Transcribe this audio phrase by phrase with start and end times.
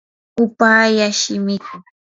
[0.43, 1.75] upallaa shimiki.